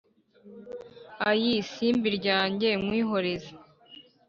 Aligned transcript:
Ayi 1.29 1.53
simbi 1.71 2.09
ryanjye 2.17 2.69
nkwihoreze 2.81 3.51